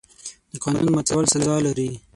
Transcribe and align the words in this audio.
د 0.51 0.53
قانون 0.63 0.87
ماتول 0.95 1.25
سزا 1.33 1.55
لري. 1.65 1.89